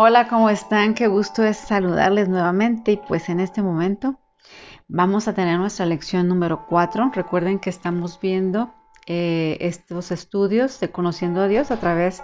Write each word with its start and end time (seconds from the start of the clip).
Hola, 0.00 0.28
¿cómo 0.28 0.48
están? 0.48 0.94
Qué 0.94 1.08
gusto 1.08 1.42
es 1.42 1.56
saludarles 1.56 2.28
nuevamente 2.28 2.92
y 2.92 2.96
pues 2.98 3.28
en 3.28 3.40
este 3.40 3.62
momento 3.62 4.20
vamos 4.86 5.26
a 5.26 5.34
tener 5.34 5.58
nuestra 5.58 5.86
lección 5.86 6.28
número 6.28 6.66
4. 6.68 7.10
Recuerden 7.12 7.58
que 7.58 7.68
estamos 7.68 8.20
viendo 8.20 8.72
eh, 9.08 9.56
estos 9.58 10.12
estudios 10.12 10.78
de 10.78 10.92
conociendo 10.92 11.40
a 11.40 11.48
Dios 11.48 11.72
a 11.72 11.80
través 11.80 12.22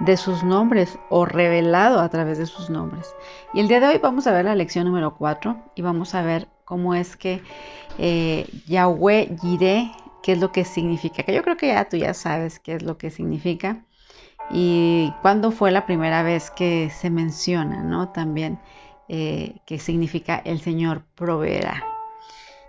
de 0.00 0.16
sus 0.16 0.42
nombres 0.42 0.98
o 1.10 1.24
revelado 1.24 2.00
a 2.00 2.08
través 2.08 2.38
de 2.38 2.46
sus 2.46 2.70
nombres. 2.70 3.14
Y 3.54 3.60
el 3.60 3.68
día 3.68 3.78
de 3.78 3.86
hoy 3.86 3.98
vamos 3.98 4.26
a 4.26 4.32
ver 4.32 4.46
la 4.46 4.56
lección 4.56 4.86
número 4.86 5.14
4 5.16 5.74
y 5.76 5.82
vamos 5.82 6.16
a 6.16 6.22
ver 6.22 6.48
cómo 6.64 6.92
es 6.92 7.16
que 7.16 7.40
eh, 7.98 8.48
Yahweh 8.66 9.36
Jireh, 9.40 9.92
qué 10.24 10.32
es 10.32 10.40
lo 10.40 10.50
que 10.50 10.64
significa, 10.64 11.22
que 11.22 11.32
yo 11.32 11.44
creo 11.44 11.56
que 11.56 11.68
ya 11.68 11.88
tú 11.88 11.96
ya 11.96 12.14
sabes 12.14 12.58
qué 12.58 12.74
es 12.74 12.82
lo 12.82 12.98
que 12.98 13.10
significa 13.10 13.84
y 14.50 15.12
cuándo 15.22 15.50
fue 15.50 15.70
la 15.70 15.86
primera 15.86 16.22
vez 16.22 16.50
que 16.50 16.90
se 16.90 17.10
menciona, 17.10 17.82
¿no? 17.82 18.10
También 18.10 18.58
eh, 19.08 19.60
que 19.66 19.78
significa 19.78 20.40
el 20.44 20.60
Señor 20.60 21.04
proveerá. 21.14 21.91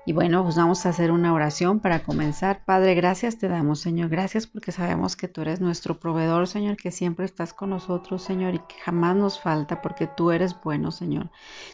Y 0.06 0.12
bueno, 0.12 0.44
pues 0.44 0.58
vamos 0.58 0.86
a 0.86 0.90
hacer 0.90 1.12
una 1.12 1.34
oración 1.34 1.80
para 1.80 2.04
comenzar. 2.04 2.66
Padre, 2.66 2.94
gracias 2.94 3.38
te 3.38 3.48
damos, 3.48 3.80
Señor. 3.80 4.10
Gracias 4.10 4.48
porque 4.48 4.74
sabemos 4.74 5.16
que 5.16 5.30
tú 5.30 5.42
eres 5.42 5.62
nuestro 5.62 5.98
proveedor, 5.98 6.48
Señor, 6.48 6.76
que 6.76 6.92
siempre 6.92 7.26
estás 7.26 7.54
con 7.54 7.70
nosotros, 7.70 8.22
Señor, 8.22 8.56
y 8.56 8.60
que 8.60 8.76
jamás 8.84 9.16
nos 9.16 9.40
falta 9.40 9.82
porque 9.82 10.08
tú 10.08 10.32
eres 10.32 10.58
bueno, 10.62 10.92
Señor. 10.92 11.30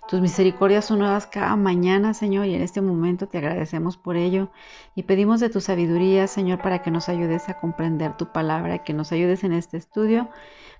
Tus 0.07 0.21
misericordias 0.21 0.85
son 0.85 0.99
nuevas 0.99 1.25
cada 1.25 1.55
mañana, 1.55 2.13
Señor, 2.13 2.45
y 2.45 2.53
en 2.53 2.61
este 2.61 2.81
momento 2.81 3.27
te 3.27 3.39
agradecemos 3.39 3.97
por 3.97 4.15
ello. 4.15 4.51
Y 4.93 5.03
pedimos 5.03 5.39
de 5.39 5.49
tu 5.49 5.59
sabiduría, 5.59 6.27
Señor, 6.27 6.61
para 6.61 6.83
que 6.83 6.91
nos 6.91 7.09
ayudes 7.09 7.49
a 7.49 7.59
comprender 7.59 8.15
tu 8.15 8.31
palabra, 8.31 8.83
que 8.83 8.93
nos 8.93 9.11
ayudes 9.11 9.43
en 9.43 9.53
este 9.53 9.77
estudio 9.77 10.29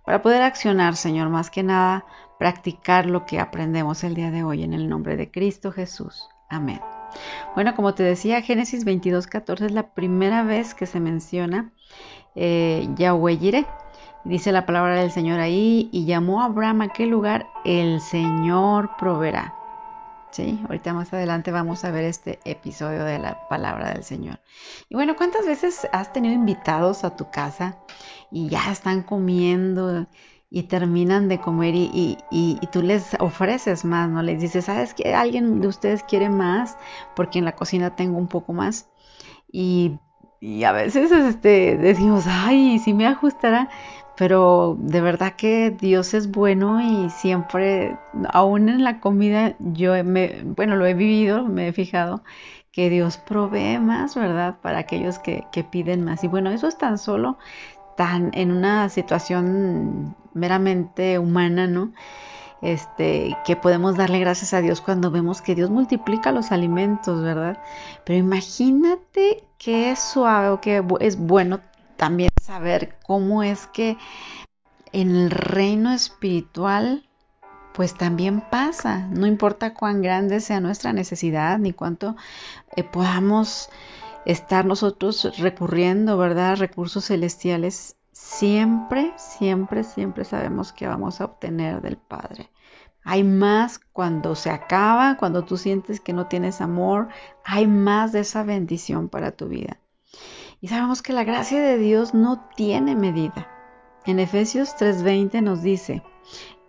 para 0.05 0.21
poder 0.21 0.41
accionar, 0.43 0.95
Señor, 0.95 1.29
más 1.29 1.49
que 1.49 1.63
nada, 1.63 2.05
practicar 2.37 3.05
lo 3.05 3.25
que 3.25 3.39
aprendemos 3.39 4.03
el 4.03 4.15
día 4.15 4.31
de 4.31 4.43
hoy 4.43 4.63
en 4.63 4.73
el 4.73 4.87
nombre 4.87 5.17
de 5.17 5.29
Cristo 5.31 5.71
Jesús. 5.71 6.29
Amén. 6.49 6.79
Bueno, 7.55 7.75
como 7.75 7.93
te 7.93 8.03
decía, 8.03 8.41
Génesis 8.41 8.85
22, 8.85 9.27
14 9.27 9.67
es 9.67 9.71
la 9.71 9.93
primera 9.93 10.43
vez 10.43 10.73
que 10.73 10.85
se 10.85 10.99
menciona 10.99 11.71
eh, 12.35 12.87
Yahweh. 12.95 13.65
Dice 14.25 14.51
la 14.51 14.65
palabra 14.65 14.95
del 14.95 15.11
Señor 15.11 15.39
ahí, 15.39 15.89
y 15.91 16.05
llamó 16.05 16.41
a 16.41 16.45
Abraham 16.45 16.81
a 16.81 16.85
aquel 16.85 17.09
lugar, 17.09 17.47
el 17.65 18.01
Señor 18.01 18.91
proveerá. 18.97 19.55
¿Sí? 20.31 20.59
Ahorita 20.67 20.93
más 20.93 21.11
adelante 21.11 21.51
vamos 21.51 21.83
a 21.83 21.91
ver 21.91 22.03
este 22.03 22.39
episodio 22.45 23.03
de 23.03 23.17
la 23.17 23.47
palabra 23.47 23.93
del 23.93 24.03
Señor. 24.03 24.39
Y 24.87 24.95
bueno, 24.95 25.15
¿cuántas 25.15 25.45
veces 25.47 25.87
has 25.91 26.13
tenido 26.13 26.35
invitados 26.35 27.03
a 27.03 27.15
tu 27.15 27.31
casa 27.31 27.77
y 28.29 28.47
ya 28.47 28.71
están 28.71 29.01
comiendo 29.01 30.05
y 30.51 30.63
terminan 30.63 31.27
de 31.27 31.39
comer 31.39 31.73
y, 31.75 32.17
tú 32.71 32.81
les 32.81 33.15
ofreces 33.19 33.85
más, 33.85 34.09
¿no? 34.09 34.21
Les 34.23 34.41
dices, 34.41 34.65
¿sabes 34.65 34.93
que 34.93 35.13
alguien 35.13 35.61
de 35.61 35.67
ustedes 35.67 36.03
quiere 36.03 36.29
más? 36.29 36.77
Porque 37.15 37.39
en 37.39 37.45
la 37.45 37.51
cocina 37.53 37.95
tengo 37.95 38.17
un 38.17 38.27
poco 38.27 38.53
más. 38.53 38.89
Y, 39.51 39.99
a 40.65 40.71
veces 40.71 41.11
este, 41.11 41.77
decimos, 41.77 42.25
ay, 42.27 42.79
si 42.79 42.93
me 42.93 43.05
ajustará. 43.07 43.69
Pero 44.17 44.75
de 44.79 44.99
verdad 44.99 45.35
que 45.37 45.71
Dios 45.71 46.13
es 46.13 46.29
bueno 46.29 46.81
y 46.81 47.09
siempre, 47.09 47.97
aún 48.33 48.67
en 48.67 48.83
la 48.83 48.99
comida, 48.99 49.55
yo 49.59 49.93
me, 50.03 50.41
bueno, 50.43 50.75
lo 50.75 50.85
he 50.85 50.93
vivido, 50.93 51.45
me 51.45 51.69
he 51.69 51.73
fijado 51.73 52.21
que 52.73 52.89
Dios 52.89 53.17
provee 53.17 53.79
más, 53.79 54.15
¿verdad? 54.15 54.57
Para 54.61 54.79
aquellos 54.79 55.19
que, 55.19 55.45
que 55.53 55.63
piden 55.63 56.03
más. 56.03 56.23
Y 56.25 56.27
bueno, 56.27 56.49
eso 56.51 56.67
es 56.67 56.77
tan 56.77 56.97
solo 56.97 57.37
tan 57.99 58.31
en 58.33 58.51
una 58.51 58.87
situación 58.87 60.15
meramente 60.39 61.19
humana, 61.19 61.67
¿no? 61.67 61.93
Este, 62.61 63.37
que 63.45 63.55
podemos 63.55 63.95
darle 63.95 64.19
gracias 64.19 64.53
a 64.53 64.61
Dios 64.61 64.81
cuando 64.81 65.11
vemos 65.11 65.41
que 65.41 65.55
Dios 65.55 65.69
multiplica 65.69 66.31
los 66.31 66.51
alimentos, 66.51 67.21
¿verdad? 67.21 67.61
Pero 68.03 68.19
imagínate 68.19 69.43
que 69.57 69.91
es 69.91 69.99
suave 69.99 70.49
o 70.49 70.59
que 70.59 70.83
es 70.99 71.17
bueno 71.17 71.61
también 71.95 72.29
saber 72.41 72.97
cómo 73.05 73.43
es 73.43 73.67
que 73.67 73.97
en 74.91 75.15
el 75.15 75.31
reino 75.31 75.91
espiritual 75.91 77.05
pues 77.73 77.93
también 77.93 78.41
pasa, 78.41 79.07
no 79.07 79.25
importa 79.25 79.73
cuán 79.73 80.01
grande 80.01 80.41
sea 80.41 80.59
nuestra 80.59 80.91
necesidad 80.91 81.59
ni 81.59 81.71
cuánto 81.71 82.17
eh, 82.75 82.83
podamos 82.83 83.69
estar 84.25 84.65
nosotros 84.65 85.37
recurriendo, 85.37 86.17
¿verdad? 86.17 86.57
Recursos 86.57 87.05
celestiales, 87.05 87.95
siempre, 88.19 89.13
siempre, 89.15 89.83
siempre 89.85 90.25
sabemos 90.25 90.73
que 90.73 90.87
vamos 90.87 91.21
a 91.21 91.25
obtener 91.25 91.81
del 91.81 91.95
Padre. 91.95 92.51
Hay 93.03 93.23
más 93.23 93.79
cuando 93.79 94.35
se 94.35 94.49
acaba, 94.49 95.15
cuando 95.17 95.45
tú 95.45 95.55
sientes 95.55 96.01
que 96.01 96.11
no 96.11 96.27
tienes 96.27 96.59
amor, 96.59 97.07
hay 97.45 97.65
más 97.65 98.11
de 98.11 98.19
esa 98.19 98.43
bendición 98.43 99.07
para 99.07 99.31
tu 99.31 99.47
vida. 99.47 99.79
Y 100.59 100.67
sabemos 100.67 101.01
que 101.01 101.13
la 101.13 101.23
gracia 101.23 101.61
de 101.61 101.77
Dios 101.77 102.13
no 102.13 102.45
tiene 102.57 102.93
medida. 102.93 103.47
En 104.05 104.19
Efesios 104.19 104.75
3:20 104.75 105.41
nos 105.41 105.61
dice, 105.61 106.03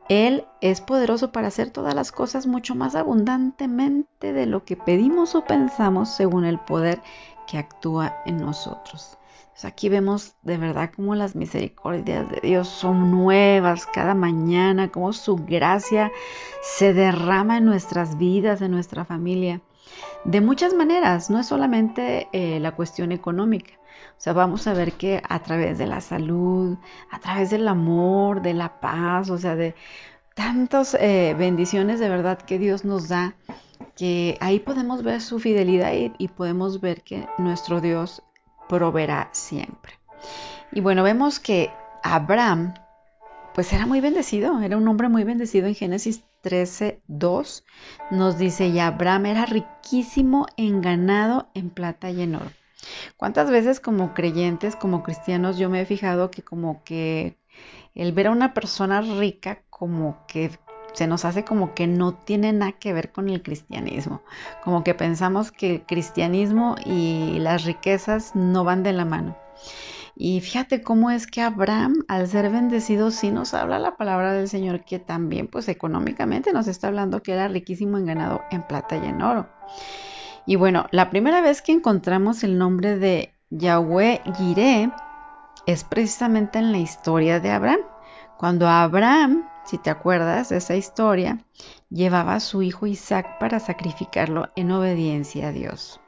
Él 0.09 0.47
es 0.61 0.81
poderoso 0.81 1.33
para 1.33 1.49
hacer 1.49 1.71
todas 1.71 1.95
las 1.95 2.13
cosas 2.13 2.47
mucho 2.47 2.77
más 2.77 2.95
abundantemente 2.95 4.33
de 4.33 4.47
lo 4.47 4.65
que 4.65 4.77
pedimos 4.77 5.35
o 5.35 5.45
pensamos 5.45 6.11
según 6.11 6.45
el 6.45 6.61
poder 6.61 7.03
que 7.49 7.59
actúa 7.59 8.23
en 8.25 8.37
nosotros. 8.37 9.20
Aquí 9.65 9.89
vemos 9.89 10.35
de 10.43 10.57
verdad 10.57 10.91
cómo 10.95 11.15
las 11.15 11.37
misericordias 11.37 12.31
de 12.31 12.41
Dios 12.43 12.69
son 12.69 13.11
nuevas 13.11 13.87
cada 13.87 14.15
mañana, 14.15 14.91
cómo 14.91 15.13
su 15.13 15.37
gracia 15.37 16.11
se 16.63 16.95
derrama 16.95 17.59
en 17.59 17.67
nuestras 17.67 18.17
vidas, 18.19 18.63
en 18.63 18.71
nuestra 18.71 19.05
familia. 19.05 19.61
De 20.25 20.41
muchas 20.41 20.75
maneras, 20.75 21.31
no 21.31 21.39
es 21.39 21.47
solamente 21.47 22.29
eh, 22.33 22.61
la 22.61 22.73
cuestión 22.73 23.13
económica. 23.13 23.75
O 24.21 24.23
sea, 24.23 24.33
vamos 24.33 24.67
a 24.67 24.75
ver 24.75 24.93
que 24.93 25.23
a 25.29 25.39
través 25.43 25.79
de 25.79 25.87
la 25.87 26.01
salud, 26.01 26.77
a 27.11 27.19
través 27.21 27.51
del 27.51 27.67
amor, 27.69 28.43
de 28.43 28.55
la 28.55 28.81
paz, 28.81 29.31
o 29.31 29.39
sea, 29.39 29.57
de 29.57 29.75
tantas 30.35 30.95
eh, 30.95 31.35
bendiciones 31.39 32.01
de 32.01 32.09
verdad 32.09 32.39
que 32.39 32.59
Dios 32.59 32.85
nos 32.85 33.09
da, 33.09 33.35
que 33.97 34.37
ahí 34.41 34.61
podemos 34.61 35.03
ver 35.03 35.21
su 35.21 35.39
fidelidad 35.39 35.93
y, 36.19 36.29
podemos 36.29 36.81
ver 36.81 37.03
que 37.03 37.29
nuestro 37.39 37.81
Dios 37.81 38.23
proveerá 38.71 39.29
siempre. 39.33 39.95
Y 40.71 40.81
bueno, 40.81 41.03
vemos 41.03 41.41
que 41.41 41.71
Abraham, 42.05 42.75
pues 43.53 43.73
era 43.73 43.85
muy 43.85 44.01
bendecido, 44.01 44.61
era 44.61 44.77
un 44.77 44.87
hombre 44.87 45.09
muy 45.09 45.25
bendecido 45.25 45.67
en 45.67 45.75
Génesis 45.75 46.23
13, 46.43 47.03
2, 47.09 47.65
nos 48.13 48.39
dice, 48.39 48.69
y 48.69 48.79
Abraham 48.79 49.27
era 49.27 49.45
riquísimo 49.45 50.47
en 50.57 50.81
ganado, 50.81 51.49
en 51.55 51.71
plata 51.71 52.11
y 52.11 52.23
en 52.23 52.37
oro. 52.37 52.51
¿Cuántas 53.17 53.51
veces 53.51 53.81
como 53.81 54.15
creyentes, 54.15 54.77
como 54.77 55.03
cristianos, 55.03 55.59
yo 55.59 55.69
me 55.69 55.81
he 55.81 55.87
fijado 55.87 56.31
que 56.31 56.43
como 56.43 56.85
que 56.85 57.37
el 57.97 58.13
ver 58.13 58.29
a 58.29 58.31
una 58.31 58.55
persona 58.55 59.01
rica 59.01 59.63
como 59.69 60.25
que 60.29 60.53
se 60.93 61.07
nos 61.07 61.25
hace 61.25 61.45
como 61.45 61.75
que 61.75 61.87
no 61.87 62.15
tiene 62.15 62.53
nada 62.53 62.73
que 62.73 62.93
ver 62.93 63.13
con 63.13 63.29
el 63.29 63.43
cristianismo, 63.43 64.23
como 64.65 64.85
que 64.85 64.95
pensamos 64.95 65.53
que 65.53 65.77
el 65.77 65.83
cristianismo 65.83 66.77
y 66.85 67.39
las 67.39 67.65
riquezas 67.65 68.35
no 68.35 68.65
van 68.65 68.83
de 68.83 68.93
la 68.93 69.05
mano. 69.05 69.37
Y 70.17 70.41
fíjate 70.41 70.83
cómo 70.83 71.11
es 71.11 71.27
que 71.27 71.41
Abraham, 71.41 72.05
al 72.07 72.29
ser 72.29 72.51
bendecido, 72.51 73.11
sí 73.11 73.31
nos 73.31 73.55
habla 73.55 73.79
la 73.79 73.97
palabra 73.97 74.33
del 74.33 74.49
Señor, 74.49 74.85
que 74.85 74.99
también 74.99 75.49
pues 75.49 75.69
económicamente 75.69 76.53
nos 76.53 76.67
está 76.67 76.89
hablando 76.89 77.23
que 77.23 77.33
era 77.33 77.49
riquísimo 77.49 77.97
en 77.97 78.05
ganado, 78.05 78.43
en 78.51 78.63
plata 78.63 78.97
y 78.97 79.09
en 79.09 79.23
oro. 79.23 79.49
Y 80.45 80.57
bueno, 80.57 80.87
la 80.91 81.09
primera 81.11 81.41
vez 81.41 81.63
que 81.63 81.73
encontramos 81.73 82.45
el 82.45 82.59
nombre 82.59 82.99
de 82.99 83.33
Yahweh 83.51 84.21
Jireh 84.37 84.91
es 85.67 85.85
precisamente 85.85 86.59
en 86.59 86.73
la 86.73 86.79
historia 86.79 87.41
de 87.41 87.51
Abraham. 87.51 87.81
Cuando 88.37 88.69
Abraham 88.69 89.45
si 89.71 89.79
te 89.79 89.91
acuerdas 89.91 90.49
de 90.49 90.57
esa 90.57 90.75
historia, 90.75 91.45
llevaba 91.91 92.35
a 92.35 92.41
su 92.41 92.61
hijo 92.61 92.89
Isaac 92.89 93.39
para 93.39 93.61
sacrificarlo 93.61 94.49
en 94.57 94.73
obediencia 94.73 95.49
a 95.49 95.53
Dios. 95.53 96.01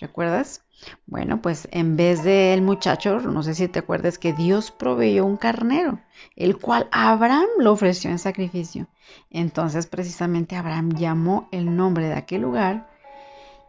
¿Recuerdas? 0.00 0.62
Bueno, 1.04 1.42
pues 1.42 1.68
en 1.70 1.98
vez 1.98 2.24
del 2.24 2.62
muchacho, 2.62 3.20
no 3.20 3.42
sé 3.42 3.54
si 3.54 3.68
te 3.68 3.80
acuerdas 3.80 4.18
que 4.18 4.32
Dios 4.32 4.70
proveyó 4.70 5.26
un 5.26 5.36
carnero, 5.36 6.00
el 6.34 6.56
cual 6.56 6.88
Abraham 6.92 7.48
lo 7.58 7.72
ofreció 7.72 8.10
en 8.10 8.18
sacrificio. 8.18 8.88
Entonces 9.28 9.86
precisamente 9.86 10.56
Abraham 10.56 10.94
llamó 10.94 11.48
el 11.52 11.76
nombre 11.76 12.06
de 12.06 12.14
aquel 12.14 12.40
lugar 12.40 12.88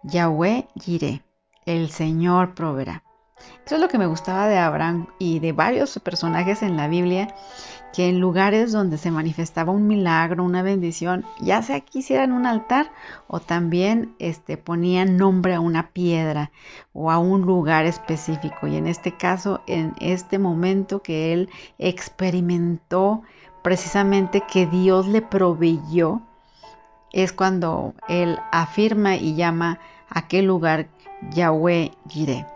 Yahweh 0.03 0.69
Jireh, 0.79 1.23
el 1.65 1.89
Señor 1.89 2.55
proveerá. 2.55 3.03
Eso 3.65 3.75
es 3.75 3.81
lo 3.81 3.87
que 3.87 3.97
me 3.97 4.05
gustaba 4.05 4.47
de 4.47 4.59
Abraham 4.59 5.07
y 5.17 5.39
de 5.39 5.51
varios 5.51 5.97
personajes 5.99 6.61
en 6.61 6.77
la 6.77 6.87
Biblia, 6.87 7.33
que 7.93 8.09
en 8.09 8.19
lugares 8.19 8.71
donde 8.71 8.97
se 8.99 9.09
manifestaba 9.09 9.71
un 9.71 9.87
milagro, 9.87 10.43
una 10.43 10.61
bendición, 10.61 11.25
ya 11.41 11.63
sea 11.63 11.79
que 11.79 11.99
hicieran 11.99 12.31
un 12.31 12.45
altar 12.45 12.91
o 13.27 13.39
también 13.39 14.13
este, 14.19 14.57
ponían 14.57 15.17
nombre 15.17 15.55
a 15.55 15.61
una 15.61 15.89
piedra 15.89 16.51
o 16.93 17.09
a 17.09 17.17
un 17.17 17.41
lugar 17.41 17.85
específico. 17.85 18.67
Y 18.67 18.75
en 18.75 18.85
este 18.85 19.17
caso, 19.17 19.61
en 19.65 19.93
este 19.99 20.37
momento 20.37 21.01
que 21.01 21.33
él 21.33 21.49
experimentó 21.79 23.23
precisamente 23.63 24.41
que 24.41 24.67
Dios 24.67 25.07
le 25.07 25.23
proveyó, 25.23 26.21
es 27.11 27.33
cuando 27.33 27.95
él 28.09 28.37
afirma 28.51 29.15
y 29.15 29.35
llama 29.35 29.79
a 30.09 30.19
aquel 30.19 30.45
lugar 30.45 30.87
Yahweh 31.31 31.91
Jireh. 32.09 32.54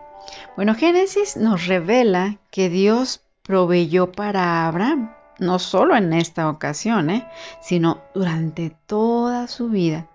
Bueno, 0.56 0.74
Génesis 0.74 1.36
nos 1.36 1.66
revela 1.66 2.38
que 2.50 2.68
Dios 2.68 3.22
proveyó 3.42 4.12
para 4.12 4.66
Abraham, 4.66 5.12
no 5.38 5.58
solo 5.58 5.96
en 5.96 6.12
esta 6.12 6.48
ocasión, 6.48 7.10
¿eh? 7.10 7.26
sino 7.60 8.02
durante 8.14 8.70
toda 8.86 9.48
su 9.48 9.68
vida. 9.68 10.06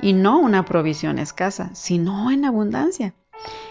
Y 0.00 0.12
no 0.12 0.38
una 0.38 0.64
provisión 0.64 1.18
escasa, 1.18 1.70
sino 1.74 2.30
en 2.30 2.44
abundancia. 2.44 3.14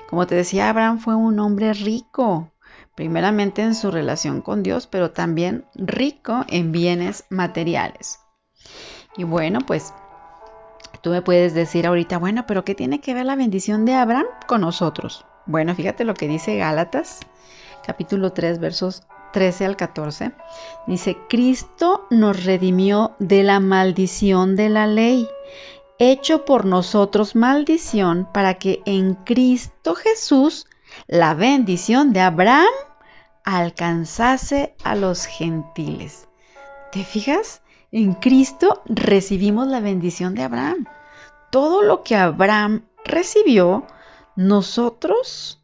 Como 0.10 0.28
te 0.28 0.36
decía, 0.36 0.70
Abraham 0.70 1.00
fue 1.00 1.16
un 1.16 1.40
hombre 1.40 1.74
rico, 1.74 2.52
primeramente 2.96 3.62
en 3.62 3.76
su 3.76 3.92
relación 3.92 4.42
con 4.42 4.64
Dios, 4.64 4.88
pero 4.88 5.12
también 5.12 5.66
rico 5.76 6.46
en 6.48 6.72
bienes 6.72 7.26
materiales. 7.30 8.20
Y 9.18 9.24
bueno, 9.24 9.60
pues 9.66 9.94
tú 11.02 11.10
me 11.10 11.22
puedes 11.22 11.54
decir 11.54 11.88
ahorita, 11.88 12.18
bueno, 12.18 12.46
pero 12.48 12.64
¿qué 12.64 12.76
tiene 12.76 13.02
que 13.02 13.14
ver 13.14 13.26
la 13.26 13.36
bendición 13.36 13.86
de 13.86 13.96
Abraham 13.96 14.26
con 14.48 14.62
nosotros? 14.62 15.26
Bueno, 15.46 15.76
fíjate 15.76 16.06
lo 16.06 16.14
que 16.14 16.28
dice 16.28 16.58
Gálatas, 16.58 17.20
capítulo 17.86 18.32
3, 18.32 18.60
versos 18.60 19.04
13 19.34 19.66
al 19.66 19.76
14. 19.76 20.32
Dice, 20.88 21.18
Cristo 21.28 22.08
nos 22.10 22.46
redimió 22.46 23.16
de 23.20 23.44
la 23.44 23.60
maldición 23.60 24.56
de 24.56 24.70
la 24.70 24.88
ley, 24.88 25.28
hecho 26.00 26.46
por 26.46 26.66
nosotros 26.66 27.36
maldición, 27.36 28.28
para 28.34 28.54
que 28.54 28.82
en 28.86 29.16
Cristo 29.16 29.96
Jesús 29.96 30.68
la 31.08 31.34
bendición 31.34 32.14
de 32.14 32.22
Abraham 32.22 32.74
alcanzase 33.44 34.76
a 34.84 34.96
los 34.96 35.26
gentiles. 35.26 36.30
¿Te 36.92 37.04
fijas? 37.04 37.62
En 37.92 38.14
Cristo 38.14 38.82
recibimos 38.86 39.68
la 39.68 39.82
bendición 39.82 40.36
de 40.36 40.44
Abraham. 40.44 40.86
Todo 41.52 41.84
lo 41.84 42.02
que 42.02 42.16
Abraham 42.16 42.86
recibió, 43.04 43.86
nosotros 44.36 45.62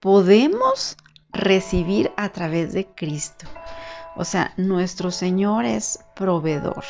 podemos 0.00 0.96
recibir 1.32 2.12
a 2.16 2.30
través 2.30 2.72
de 2.72 2.86
Cristo. 2.86 3.46
O 4.16 4.24
sea, 4.24 4.52
nuestro 4.56 5.10
Señor 5.10 5.64
es 5.64 6.00
proveedor. 6.14 6.84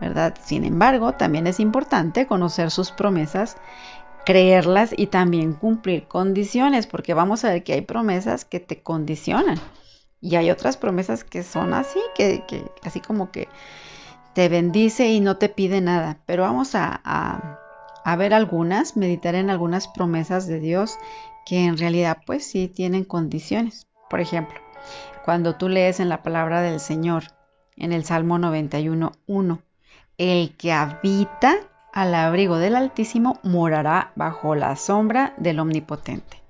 ¿Verdad? 0.00 0.34
Sin 0.44 0.64
embargo, 0.64 1.12
también 1.12 1.46
es 1.46 1.60
importante 1.60 2.26
conocer 2.26 2.70
sus 2.70 2.90
promesas, 2.90 3.56
creerlas 4.26 4.92
y 4.96 5.06
también 5.06 5.52
cumplir 5.52 6.08
condiciones, 6.08 6.86
porque 6.86 7.14
vamos 7.14 7.44
a 7.44 7.50
ver 7.50 7.62
que 7.62 7.74
hay 7.74 7.82
promesas 7.82 8.44
que 8.44 8.58
te 8.58 8.82
condicionan 8.82 9.60
y 10.20 10.36
hay 10.36 10.50
otras 10.50 10.76
promesas 10.76 11.22
que 11.22 11.42
son 11.42 11.74
así, 11.74 12.00
que, 12.16 12.42
así 12.82 13.00
como 13.00 13.30
que 13.30 13.48
te 14.34 14.48
bendice 14.48 15.08
y 15.10 15.20
no 15.20 15.36
te 15.36 15.48
pide 15.48 15.80
nada. 15.80 16.18
Pero 16.26 16.42
vamos 16.42 16.74
a, 16.74 17.00
a 17.04 17.60
ver 18.16 18.34
algunas, 18.34 18.96
meditar 18.96 19.34
en 19.34 19.50
algunas 19.50 19.88
promesas 19.88 20.46
de 20.46 20.60
Dios 20.60 20.98
que 21.46 21.64
en 21.64 21.78
realidad 21.78 22.18
pues 22.26 22.44
sí 22.44 22.68
tienen 22.68 23.04
condiciones. 23.04 23.86
Por 24.08 24.20
ejemplo, 24.20 24.60
cuando 25.24 25.56
tú 25.56 25.68
lees 25.68 26.00
en 26.00 26.08
la 26.08 26.22
palabra 26.22 26.60
del 26.60 26.80
Señor, 26.80 27.24
en 27.76 27.92
el 27.92 28.04
Salmo 28.04 28.38
91.1, 28.38 29.60
el 30.18 30.56
que 30.56 30.72
habita 30.72 31.56
al 31.92 32.14
abrigo 32.14 32.58
del 32.58 32.76
Altísimo 32.76 33.38
morará 33.42 34.12
bajo 34.16 34.54
la 34.54 34.76
sombra 34.76 35.34
del 35.36 35.60
Omnipotente. 35.60 36.42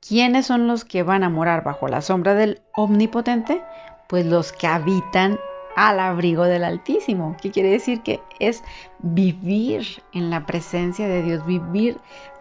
¿Quiénes 0.00 0.46
son 0.46 0.66
los 0.66 0.84
que 0.84 1.02
van 1.02 1.22
a 1.22 1.28
morar 1.28 1.62
bajo 1.62 1.86
la 1.86 2.00
sombra 2.00 2.34
del 2.34 2.62
Omnipotente? 2.74 3.62
Pues 4.08 4.26
los 4.26 4.52
que 4.52 4.66
habitan 4.66 5.38
al 5.88 5.98
abrigo 5.98 6.44
del 6.44 6.64
Altísimo, 6.64 7.36
¿Qué 7.40 7.50
quiere 7.50 7.70
decir 7.70 8.02
que 8.02 8.20
es 8.38 8.62
vivir 8.98 10.02
en 10.12 10.28
la 10.28 10.44
presencia 10.44 11.08
de 11.08 11.22
Dios, 11.22 11.46
vivir 11.46 11.98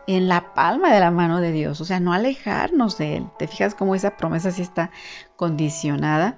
en 0.08 0.28
la 0.28 0.54
palma 0.54 0.94
de 0.94 1.00
la 1.00 1.10
mano 1.10 1.40
de 1.40 1.54
Dios, 1.54 1.80
o 1.80 1.86
sea, 1.86 2.02
no 2.02 2.12
alejarnos 2.12 2.98
de 2.98 3.16
Él. 3.16 3.30
¿Te 3.38 3.48
fijas 3.48 3.76
cómo 3.76 3.96
esa 3.96 4.18
promesa 4.18 4.52
sí 4.52 4.62
está 4.62 4.92
condicionada? 5.38 6.36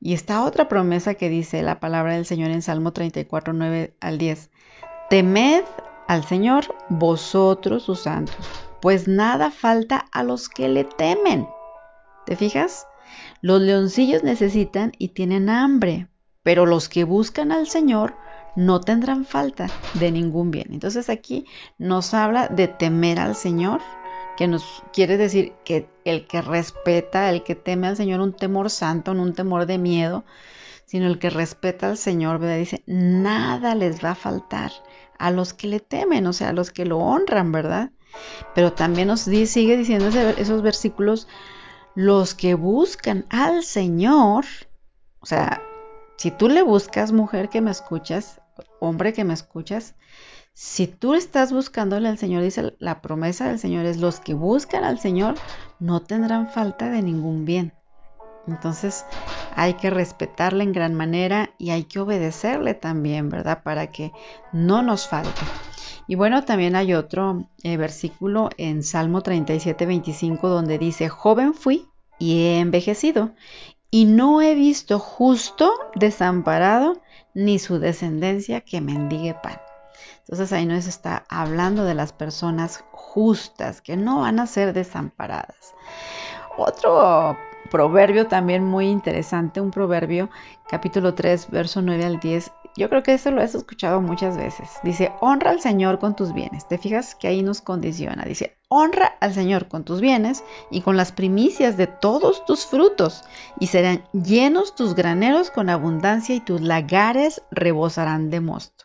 Y 0.00 0.14
esta 0.14 0.42
otra 0.42 0.66
promesa 0.68 1.14
que 1.14 1.28
dice 1.28 1.62
la 1.62 1.78
palabra 1.78 2.14
del 2.14 2.26
Señor 2.26 2.50
en 2.50 2.62
Salmo 2.62 2.92
34, 2.92 3.52
9 3.52 3.94
al 4.00 4.18
10. 4.18 4.50
Temed 5.10 5.62
al 6.08 6.24
Señor 6.24 6.74
vosotros 6.88 7.84
sus 7.84 8.00
santos, 8.00 8.34
pues 8.80 9.06
nada 9.06 9.52
falta 9.52 10.06
a 10.10 10.24
los 10.24 10.48
que 10.48 10.68
le 10.68 10.82
temen. 10.82 11.46
¿Te 12.26 12.34
fijas? 12.34 12.88
Los 13.42 13.60
leoncillos 13.60 14.24
necesitan 14.24 14.92
y 14.98 15.08
tienen 15.08 15.48
hambre, 15.50 16.08
pero 16.42 16.66
los 16.66 16.88
que 16.88 17.04
buscan 17.04 17.52
al 17.52 17.68
Señor 17.68 18.14
no 18.56 18.80
tendrán 18.80 19.24
falta 19.24 19.68
de 19.94 20.10
ningún 20.10 20.50
bien. 20.50 20.68
Entonces 20.72 21.08
aquí 21.08 21.46
nos 21.78 22.14
habla 22.14 22.48
de 22.48 22.68
temer 22.68 23.18
al 23.18 23.34
Señor, 23.34 23.80
que 24.36 24.46
nos 24.46 24.82
quiere 24.92 25.16
decir 25.16 25.52
que 25.64 25.88
el 26.04 26.26
que 26.26 26.42
respeta, 26.42 27.30
el 27.30 27.42
que 27.42 27.54
teme 27.54 27.86
al 27.86 27.96
Señor, 27.96 28.20
un 28.20 28.34
temor 28.34 28.70
santo, 28.70 29.14
no 29.14 29.22
un 29.22 29.34
temor 29.34 29.66
de 29.66 29.78
miedo, 29.78 30.24
sino 30.86 31.06
el 31.06 31.18
que 31.18 31.30
respeta 31.30 31.88
al 31.88 31.96
Señor, 31.96 32.38
¿verdad? 32.38 32.58
Dice, 32.58 32.82
nada 32.86 33.74
les 33.74 34.04
va 34.04 34.10
a 34.10 34.14
faltar 34.14 34.72
a 35.18 35.30
los 35.30 35.54
que 35.54 35.68
le 35.68 35.80
temen, 35.80 36.26
o 36.26 36.32
sea, 36.32 36.50
a 36.50 36.52
los 36.52 36.70
que 36.70 36.84
lo 36.84 36.98
honran, 36.98 37.52
¿verdad? 37.52 37.90
Pero 38.54 38.72
también 38.72 39.08
nos 39.08 39.20
sigue 39.20 39.76
diciendo 39.76 40.08
esos 40.36 40.62
versículos, 40.62 41.28
los 41.94 42.34
que 42.34 42.54
buscan 42.54 43.26
al 43.30 43.64
Señor, 43.64 44.44
o 45.20 45.26
sea, 45.26 45.62
si 46.22 46.30
tú 46.30 46.48
le 46.48 46.62
buscas, 46.62 47.10
mujer 47.10 47.48
que 47.48 47.60
me 47.60 47.72
escuchas, 47.72 48.40
hombre 48.78 49.12
que 49.12 49.24
me 49.24 49.34
escuchas, 49.34 49.96
si 50.54 50.86
tú 50.86 51.14
estás 51.14 51.52
buscándole 51.52 52.08
al 52.08 52.16
Señor, 52.16 52.44
dice 52.44 52.76
la 52.78 53.02
promesa 53.02 53.48
del 53.48 53.58
Señor 53.58 53.86
es, 53.86 53.96
los 53.96 54.20
que 54.20 54.32
buscan 54.32 54.84
al 54.84 55.00
Señor 55.00 55.34
no 55.80 55.98
tendrán 55.98 56.48
falta 56.48 56.90
de 56.90 57.02
ningún 57.02 57.44
bien. 57.44 57.72
Entonces 58.46 59.04
hay 59.56 59.74
que 59.74 59.90
respetarle 59.90 60.62
en 60.62 60.70
gran 60.70 60.94
manera 60.94 61.50
y 61.58 61.70
hay 61.70 61.82
que 61.82 61.98
obedecerle 61.98 62.74
también, 62.74 63.28
¿verdad? 63.28 63.64
Para 63.64 63.88
que 63.88 64.12
no 64.52 64.80
nos 64.80 65.08
falte. 65.08 65.42
Y 66.06 66.14
bueno, 66.14 66.44
también 66.44 66.76
hay 66.76 66.94
otro 66.94 67.48
eh, 67.64 67.76
versículo 67.76 68.48
en 68.58 68.84
Salmo 68.84 69.22
37, 69.22 69.86
25, 69.86 70.48
donde 70.48 70.78
dice, 70.78 71.08
joven 71.08 71.52
fui 71.52 71.88
y 72.20 72.42
he 72.42 72.60
envejecido, 72.60 73.32
y 73.94 74.06
no 74.06 74.40
he 74.40 74.54
visto 74.54 74.98
justo 74.98 75.70
desamparado, 75.94 77.02
ni 77.34 77.58
su 77.58 77.78
descendencia 77.78 78.62
que 78.62 78.80
mendigue 78.80 79.34
pan. 79.34 79.60
Entonces 80.20 80.50
ahí 80.54 80.64
nos 80.64 80.86
está 80.86 81.26
hablando 81.28 81.84
de 81.84 81.94
las 81.94 82.14
personas 82.14 82.82
justas 82.90 83.82
que 83.82 83.98
no 83.98 84.20
van 84.20 84.40
a 84.40 84.46
ser 84.46 84.72
desamparadas. 84.72 85.74
Otro 86.56 87.36
proverbio 87.70 88.28
también 88.28 88.64
muy 88.64 88.88
interesante, 88.88 89.60
un 89.60 89.70
proverbio 89.70 90.30
capítulo 90.68 91.14
3, 91.14 91.50
verso 91.50 91.82
9 91.82 92.04
al 92.06 92.18
10. 92.18 92.50
Yo 92.76 92.88
creo 92.88 93.02
que 93.02 93.12
eso 93.12 93.30
lo 93.30 93.42
has 93.42 93.54
escuchado 93.54 94.00
muchas 94.00 94.36
veces. 94.36 94.70
Dice, 94.82 95.12
honra 95.20 95.50
al 95.50 95.60
Señor 95.60 95.98
con 95.98 96.16
tus 96.16 96.32
bienes. 96.32 96.66
Te 96.66 96.78
fijas 96.78 97.14
que 97.14 97.28
ahí 97.28 97.42
nos 97.42 97.60
condiciona. 97.60 98.24
Dice, 98.24 98.56
honra 98.68 99.16
al 99.20 99.34
Señor 99.34 99.68
con 99.68 99.84
tus 99.84 100.00
bienes 100.00 100.42
y 100.70 100.80
con 100.80 100.96
las 100.96 101.12
primicias 101.12 101.76
de 101.76 101.86
todos 101.86 102.46
tus 102.46 102.64
frutos, 102.64 103.24
y 103.60 103.66
serán 103.66 104.04
llenos 104.12 104.74
tus 104.74 104.94
graneros 104.94 105.50
con 105.50 105.68
abundancia 105.68 106.34
y 106.34 106.40
tus 106.40 106.62
lagares 106.62 107.42
rebosarán 107.50 108.30
de 108.30 108.40
mosto. 108.40 108.81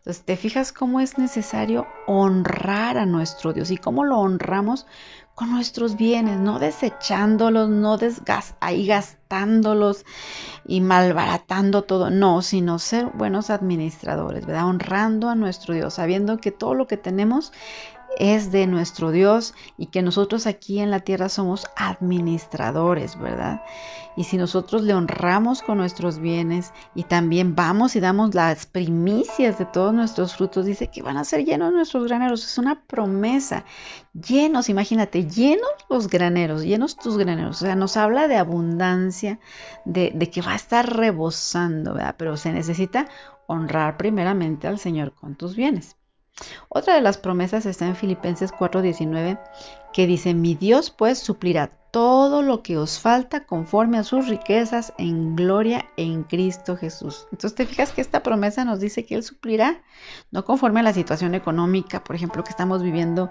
Entonces, 0.00 0.24
te 0.24 0.36
fijas 0.38 0.72
cómo 0.72 1.00
es 1.00 1.18
necesario 1.18 1.92
honrar 2.06 2.96
a 2.96 3.04
nuestro 3.04 3.52
Dios 3.52 3.70
y 3.70 3.76
cómo 3.76 4.02
lo 4.04 4.18
honramos 4.18 4.86
con 5.34 5.52
nuestros 5.52 5.96
bienes, 5.96 6.38
no 6.40 6.58
desechándolos, 6.58 7.68
no 7.68 7.98
ahí 8.60 8.86
gastándolos 8.86 10.06
y 10.64 10.80
malbaratando 10.80 11.82
todo, 11.82 12.10
no, 12.10 12.42
sino 12.42 12.78
ser 12.78 13.06
buenos 13.12 13.50
administradores, 13.50 14.46
¿verdad? 14.46 14.66
Honrando 14.66 15.28
a 15.28 15.34
nuestro 15.34 15.74
Dios, 15.74 15.94
sabiendo 15.94 16.38
que 16.38 16.50
todo 16.50 16.74
lo 16.74 16.86
que 16.86 16.96
tenemos 16.96 17.52
es 18.18 18.52
de 18.52 18.66
nuestro 18.66 19.10
Dios 19.10 19.54
y 19.78 19.86
que 19.86 20.02
nosotros 20.02 20.46
aquí 20.46 20.80
en 20.80 20.90
la 20.90 21.00
tierra 21.00 21.28
somos 21.28 21.66
administradores, 21.76 23.18
¿verdad? 23.18 23.62
Y 24.16 24.24
si 24.24 24.36
nosotros 24.36 24.82
le 24.82 24.92
honramos 24.92 25.62
con 25.62 25.78
nuestros 25.78 26.18
bienes 26.18 26.72
y 26.94 27.04
también 27.04 27.54
vamos 27.54 27.94
y 27.96 28.00
damos 28.00 28.34
las 28.34 28.66
primicias 28.66 29.58
de 29.58 29.64
todos 29.64 29.94
nuestros 29.94 30.36
frutos, 30.36 30.66
dice 30.66 30.88
que 30.88 31.02
van 31.02 31.16
a 31.16 31.24
ser 31.24 31.44
llenos 31.44 31.72
nuestros 31.72 32.04
graneros. 32.04 32.44
Es 32.44 32.58
una 32.58 32.82
promesa. 32.82 33.64
Llenos, 34.12 34.68
imagínate, 34.68 35.26
llenos 35.26 35.70
los 35.88 36.08
graneros, 36.08 36.64
llenos 36.64 36.96
tus 36.96 37.16
graneros. 37.16 37.62
O 37.62 37.64
sea, 37.64 37.76
nos 37.76 37.96
habla 37.96 38.26
de 38.26 38.36
abundancia, 38.36 39.38
de, 39.84 40.12
que 40.30 40.42
va 40.42 40.52
a 40.52 40.56
estar 40.56 40.96
rebosando, 40.96 41.94
¿verdad? 41.94 42.16
Pero 42.18 42.36
se 42.36 42.52
necesita 42.52 43.08
honrar 43.46 43.96
primeramente 43.96 44.66
al 44.66 44.78
Señor 44.78 45.14
con 45.14 45.36
tus 45.36 45.56
bienes. 45.56 45.96
Otra 46.68 46.94
de 46.94 47.00
las 47.00 47.18
promesas 47.18 47.66
está 47.66 47.86
en 47.86 47.96
Filipenses 47.96 48.52
4:19, 48.52 49.38
que 49.92 50.06
dice, 50.06 50.34
mi 50.34 50.54
Dios 50.54 50.90
pues 50.90 51.18
suplirá 51.18 51.72
todo 51.90 52.42
lo 52.42 52.62
que 52.62 52.78
os 52.78 53.00
falta 53.00 53.44
conforme 53.46 53.98
a 53.98 54.04
sus 54.04 54.28
riquezas 54.28 54.92
en 54.96 55.34
gloria 55.34 55.86
en 55.96 56.22
Cristo 56.22 56.76
Jesús. 56.76 57.26
Entonces 57.32 57.56
te 57.56 57.66
fijas 57.66 57.90
que 57.90 58.00
esta 58.00 58.22
promesa 58.22 58.64
nos 58.64 58.78
dice 58.78 59.04
que 59.04 59.16
Él 59.16 59.24
suplirá, 59.24 59.82
no 60.30 60.44
conforme 60.44 60.80
a 60.80 60.84
la 60.84 60.92
situación 60.92 61.34
económica, 61.34 62.04
por 62.04 62.14
ejemplo, 62.14 62.44
que 62.44 62.50
estamos 62.50 62.82
viviendo 62.82 63.30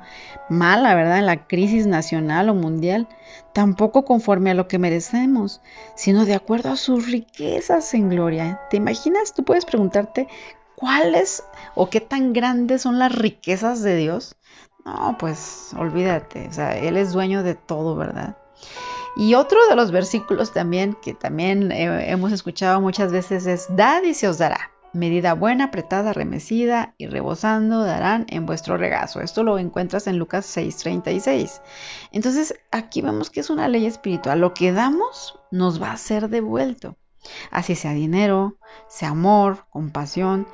mala, 0.50 0.94
¿verdad? 0.94 1.20
En 1.20 1.26
la 1.26 1.48
crisis 1.48 1.88
nacional 1.88 2.50
o 2.50 2.54
mundial, 2.54 3.08
tampoco 3.54 4.04
conforme 4.04 4.52
a 4.52 4.56
lo 4.56 4.68
que 4.68 4.80
merecemos, 4.80 5.62
sino 5.96 6.26
de 6.26 6.36
acuerdo 6.36 6.70
a 6.72 6.76
sus 6.76 7.10
riquezas 7.10 7.94
en 7.94 8.10
gloria. 8.10 8.60
¿Te 8.70 8.76
imaginas? 8.76 9.34
Tú 9.34 9.46
puedes 9.46 9.64
preguntarte 9.64 10.28
cuáles 10.80 11.44
o 11.76 11.90
qué 11.90 12.00
tan 12.00 12.32
grandes 12.32 12.84
son 12.84 13.00
las 13.00 13.14
riquezas 13.14 13.82
de 13.84 13.98
Dios. 13.98 14.38
No, 14.86 15.18
pues 15.20 15.72
olvídate, 15.78 16.48
o 16.48 16.54
sea, 16.54 16.78
Él 16.78 16.96
es 16.96 17.12
dueño 17.12 17.44
de 17.44 17.56
todo, 17.56 17.98
¿verdad? 17.98 18.38
Y 19.18 19.34
otro 19.34 19.60
de 19.70 19.76
los 19.76 19.92
versículos 19.92 20.54
también 20.54 20.96
que 21.02 21.14
también 21.14 21.74
eh, 21.74 22.10
hemos 22.10 22.32
escuchado 22.32 22.80
muchas 22.80 23.12
veces 23.12 23.46
es, 23.46 23.68
dad 23.76 24.04
y 24.04 24.14
se 24.14 24.30
os 24.30 24.38
dará. 24.38 24.72
Medida 24.94 25.34
buena, 25.34 25.66
apretada, 25.66 26.14
remecida 26.14 26.96
y 26.98 27.08
rebosando 27.08 27.84
darán 27.84 28.26
en 28.30 28.46
vuestro 28.46 28.78
regazo. 28.78 29.20
Esto 29.20 29.44
lo 29.44 29.60
encuentras 29.60 30.08
en 30.08 30.18
Lucas 30.18 30.46
6:36. 30.46 31.62
Entonces 32.12 32.56
aquí 32.72 33.02
vemos 33.02 33.30
que 33.30 33.42
es 33.42 33.50
una 33.50 33.68
ley 33.68 33.86
espiritual. 33.86 34.40
Lo 34.40 34.54
que 34.54 34.72
damos 34.72 35.38
nos 35.52 35.82
va 35.82 35.92
a 35.92 35.98
ser 35.98 36.30
devuelto. 36.30 36.96
Así 37.52 37.76
sea 37.76 37.92
dinero, 37.92 38.58
sea 38.88 39.10
amor, 39.10 39.66
compasión. 39.70 40.48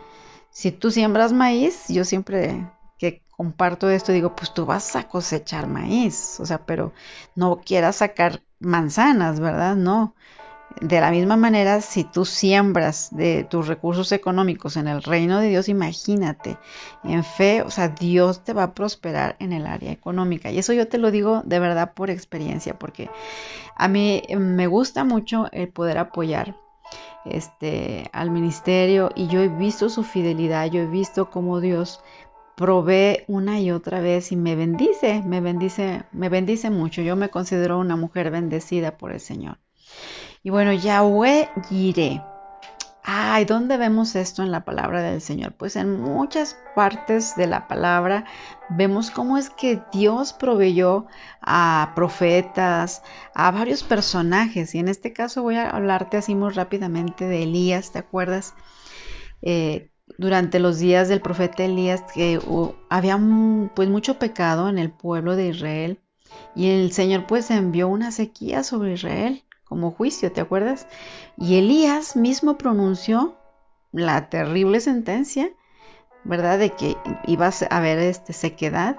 Si 0.49 0.71
tú 0.71 0.91
siembras 0.91 1.33
maíz, 1.33 1.85
yo 1.89 2.05
siempre 2.05 2.65
que 2.97 3.23
comparto 3.29 3.89
esto 3.89 4.11
digo, 4.11 4.35
pues 4.35 4.53
tú 4.53 4.65
vas 4.65 4.95
a 4.95 5.07
cosechar 5.07 5.67
maíz, 5.67 6.39
o 6.39 6.45
sea, 6.45 6.65
pero 6.65 6.93
no 7.35 7.61
quieras 7.63 7.97
sacar 7.97 8.41
manzanas, 8.59 9.39
¿verdad? 9.39 9.75
No. 9.75 10.15
De 10.81 10.99
la 10.99 11.11
misma 11.11 11.37
manera, 11.37 11.79
si 11.79 12.03
tú 12.03 12.25
siembras 12.25 13.09
de 13.11 13.45
tus 13.45 13.67
recursos 13.67 14.11
económicos 14.11 14.75
en 14.75 14.87
el 14.87 15.03
reino 15.03 15.39
de 15.39 15.47
Dios, 15.47 15.69
imagínate, 15.69 16.57
en 17.03 17.23
fe, 17.23 17.61
o 17.61 17.69
sea, 17.69 17.89
Dios 17.89 18.43
te 18.43 18.51
va 18.51 18.63
a 18.63 18.73
prosperar 18.73 19.37
en 19.39 19.53
el 19.53 19.67
área 19.67 19.91
económica. 19.91 20.51
Y 20.51 20.57
eso 20.57 20.73
yo 20.73 20.87
te 20.87 20.97
lo 20.97 21.11
digo 21.11 21.43
de 21.45 21.59
verdad 21.59 21.93
por 21.93 22.09
experiencia, 22.09 22.77
porque 22.77 23.09
a 23.75 23.87
mí 23.87 24.23
me 24.37 24.67
gusta 24.67 25.03
mucho 25.05 25.47
el 25.53 25.69
poder 25.69 25.97
apoyar 25.97 26.57
este, 27.25 28.09
al 28.13 28.31
ministerio 28.31 29.11
y 29.15 29.27
yo 29.27 29.41
he 29.41 29.47
visto 29.47 29.89
su 29.89 30.03
fidelidad, 30.03 30.67
yo 30.67 30.81
he 30.81 30.87
visto 30.87 31.29
cómo 31.29 31.59
Dios 31.59 32.01
provee 32.55 33.23
una 33.27 33.59
y 33.59 33.71
otra 33.71 33.99
vez 33.99 34.31
y 34.31 34.35
me 34.35 34.55
bendice, 34.55 35.21
me 35.23 35.41
bendice, 35.41 36.03
me 36.11 36.29
bendice 36.29 36.69
mucho. 36.69 37.01
Yo 37.01 37.15
me 37.15 37.29
considero 37.29 37.79
una 37.79 37.95
mujer 37.95 38.31
bendecida 38.31 38.97
por 38.97 39.11
el 39.11 39.19
Señor. 39.19 39.57
Y 40.43 40.49
bueno, 40.49 40.73
Yahweh 40.73 41.49
Jireh. 41.69 42.34
Ay, 43.07 43.45
¿dónde 43.45 43.77
vemos 43.77 44.15
esto 44.15 44.41
en 44.41 44.49
la 44.51 44.65
palabra 44.65 45.03
del 45.03 45.21
Señor? 45.21 45.53
Pues 45.53 45.75
en 45.75 46.01
muchas 46.01 46.57
partes 46.73 47.35
de 47.35 47.45
la 47.45 47.67
palabra 47.67 48.25
vemos 48.69 49.11
cómo 49.11 49.37
es 49.37 49.51
que 49.51 49.79
Dios 49.93 50.33
proveyó 50.33 51.05
a 51.39 51.91
profetas, 51.95 53.03
a 53.35 53.51
varios 53.51 53.83
personajes. 53.83 54.73
Y 54.73 54.79
en 54.79 54.87
este 54.87 55.13
caso 55.13 55.43
voy 55.43 55.55
a 55.55 55.69
hablarte 55.69 56.17
así 56.17 56.33
muy 56.33 56.51
rápidamente 56.51 57.25
de 57.25 57.43
Elías, 57.43 57.91
¿te 57.91 57.99
acuerdas? 57.99 58.55
Eh, 59.43 59.91
durante 60.17 60.59
los 60.59 60.79
días 60.79 61.07
del 61.07 61.21
profeta 61.21 61.63
Elías 61.63 62.01
que 62.11 62.39
había 62.89 63.19
pues 63.75 63.87
mucho 63.87 64.17
pecado 64.17 64.67
en 64.67 64.79
el 64.79 64.91
pueblo 64.91 65.35
de 65.35 65.49
Israel 65.49 65.99
y 66.55 66.69
el 66.69 66.91
Señor 66.91 67.27
pues 67.27 67.51
envió 67.51 67.87
una 67.87 68.11
sequía 68.11 68.63
sobre 68.63 68.93
Israel 68.93 69.44
como 69.65 69.91
juicio, 69.91 70.31
¿te 70.31 70.41
acuerdas? 70.41 70.87
Y 71.37 71.57
Elías 71.57 72.15
mismo 72.15 72.57
pronunció 72.57 73.35
la 73.91 74.29
terrible 74.29 74.79
sentencia, 74.79 75.51
¿verdad? 76.23 76.59
De 76.59 76.71
que 76.71 76.97
iba 77.27 77.47
a 77.47 77.77
haber 77.77 77.99
este, 77.99 78.33
sequedad 78.33 78.97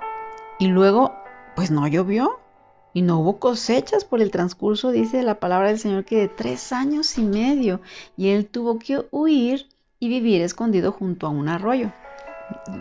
y 0.58 0.68
luego 0.68 1.12
pues 1.54 1.70
no 1.70 1.86
llovió 1.86 2.38
y 2.92 3.02
no 3.02 3.18
hubo 3.18 3.38
cosechas 3.38 4.04
por 4.04 4.22
el 4.22 4.30
transcurso, 4.30 4.90
dice 4.90 5.22
la 5.22 5.38
palabra 5.38 5.68
del 5.68 5.78
Señor, 5.78 6.04
que 6.04 6.16
de 6.16 6.28
tres 6.28 6.72
años 6.72 7.18
y 7.18 7.22
medio 7.22 7.80
y 8.16 8.30
él 8.30 8.46
tuvo 8.46 8.78
que 8.78 9.06
huir 9.10 9.68
y 9.98 10.08
vivir 10.08 10.42
escondido 10.42 10.92
junto 10.92 11.26
a 11.26 11.30
un 11.30 11.48
arroyo. 11.48 11.92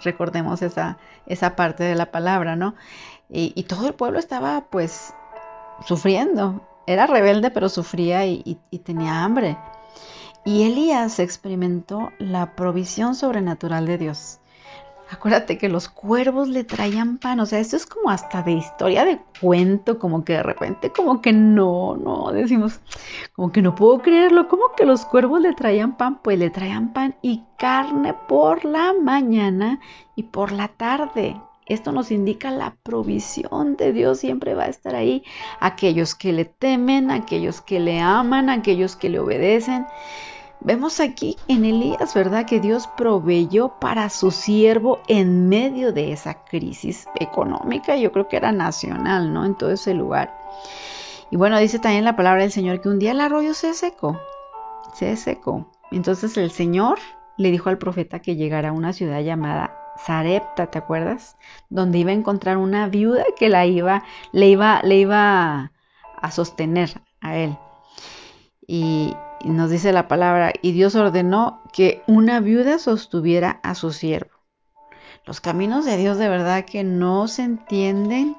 Recordemos 0.03 0.61
esa, 0.61 0.97
esa 1.25 1.55
parte 1.55 1.83
de 1.83 1.95
la 1.95 2.11
palabra, 2.11 2.55
¿no? 2.55 2.75
Y, 3.29 3.63
todo 3.63 3.87
el 3.87 3.93
pueblo 3.93 4.19
estaba 4.19 4.65
pues 4.69 5.13
sufriendo. 5.85 6.61
Era 6.87 7.07
rebelde, 7.07 7.51
pero 7.51 7.69
sufría 7.69 8.25
y 8.25 8.57
tenía 8.83 9.23
hambre. 9.23 9.57
Y 10.43 10.63
Elías 10.63 11.19
experimentó 11.19 12.11
la 12.19 12.55
provisión 12.55 13.15
sobrenatural 13.15 13.87
de 13.87 13.97
Dios. 13.97 14.39
Acuérdate 15.09 15.59
que 15.59 15.69
los 15.69 15.87
cuervos 15.87 16.47
le 16.47 16.63
traían 16.63 17.19
pan, 17.19 17.39
o 17.39 17.45
sea, 17.45 17.59
esto 17.59 17.75
es 17.75 17.85
como 17.85 18.09
hasta 18.09 18.41
de 18.41 18.53
historia 18.53 19.05
de 19.05 19.19
cuento, 19.39 19.99
como 19.99 20.23
que 20.25 20.33
de 20.33 20.43
repente 20.43 20.91
como 20.91 21.21
que 21.21 21.31
no, 21.31 21.95
no, 21.95 22.31
decimos, 22.31 22.79
como 23.35 23.51
que 23.51 23.61
no 23.61 23.75
puedo 23.75 23.99
creerlo, 23.99 24.47
como 24.47 24.73
que 24.75 24.85
los 24.85 25.05
cuervos 25.05 25.41
le 25.41 25.53
traían 25.53 25.95
pan, 25.95 26.19
pues 26.23 26.39
le 26.39 26.49
traían 26.49 26.91
pan 26.91 27.15
y 27.21 27.43
carne 27.57 28.15
por 28.27 28.65
la 28.65 28.93
mañana 28.93 29.79
y 30.15 30.23
por 30.23 30.51
la 30.51 30.69
tarde. 30.69 31.39
Esto 31.67 31.91
nos 31.91 32.11
indica 32.11 32.51
la 32.51 32.75
provisión 32.83 33.75
de 33.75 33.91
Dios 33.91 34.19
siempre 34.19 34.53
va 34.53 34.63
a 34.63 34.69
estar 34.69 34.95
ahí. 34.95 35.23
Aquellos 35.59 36.13
que 36.13 36.31
le 36.31 36.45
temen, 36.45 37.09
aquellos 37.09 37.61
que 37.61 37.79
le 37.79 37.99
aman, 37.99 38.49
aquellos 38.49 38.95
que 38.95 39.09
le 39.09 39.19
obedecen. 39.19 39.85
Vemos 40.61 40.99
aquí 40.99 41.37
en 41.47 41.65
Elías, 41.65 42.13
¿verdad? 42.13 42.45
Que 42.45 42.59
Dios 42.59 42.87
proveyó 42.95 43.79
para 43.79 44.09
su 44.09 44.31
siervo 44.31 44.99
en 45.07 45.49
medio 45.49 45.91
de 45.91 46.11
esa 46.11 46.45
crisis 46.45 47.07
económica, 47.19 47.97
yo 47.97 48.11
creo 48.11 48.27
que 48.27 48.37
era 48.37 48.51
nacional, 48.51 49.33
¿no? 49.33 49.45
En 49.45 49.55
todo 49.55 49.71
ese 49.71 49.93
lugar. 49.93 50.35
Y 51.29 51.37
bueno, 51.37 51.59
dice 51.59 51.79
también 51.79 52.05
la 52.05 52.15
palabra 52.15 52.43
del 52.43 52.51
Señor 52.51 52.81
que 52.81 52.89
un 52.89 52.99
día 52.99 53.11
el 53.11 53.21
arroyo 53.21 53.53
se 53.53 53.73
secó, 53.73 54.19
se 54.93 55.15
secó. 55.17 55.71
Entonces 55.91 56.37
el 56.37 56.51
Señor 56.51 56.99
le 57.37 57.51
dijo 57.51 57.69
al 57.69 57.77
profeta 57.77 58.19
que 58.19 58.35
llegara 58.35 58.69
a 58.69 58.73
una 58.73 58.93
ciudad 58.93 59.21
llamada 59.21 59.84
¿te 60.05 60.77
acuerdas? 60.77 61.37
Donde 61.69 61.99
iba 61.99 62.11
a 62.11 62.15
encontrar 62.15 62.57
una 62.57 62.87
viuda 62.87 63.23
que 63.37 63.49
la 63.49 63.65
iba, 63.65 64.03
le 64.31 64.47
iba, 64.49 64.81
le 64.83 64.97
iba 64.97 65.71
a 66.21 66.31
sostener 66.31 67.01
a 67.21 67.37
él. 67.37 67.57
Y, 68.67 69.15
y 69.41 69.49
nos 69.49 69.69
dice 69.69 69.93
la 69.93 70.07
palabra, 70.07 70.53
y 70.61 70.71
Dios 70.71 70.95
ordenó 70.95 71.61
que 71.71 72.03
una 72.07 72.39
viuda 72.39 72.79
sostuviera 72.79 73.59
a 73.63 73.75
su 73.75 73.91
siervo. 73.91 74.31
Los 75.25 75.41
caminos 75.41 75.85
de 75.85 75.97
Dios 75.97 76.17
de 76.17 76.29
verdad 76.29 76.65
que 76.65 76.83
no 76.83 77.27
se 77.27 77.43
entienden, 77.43 78.35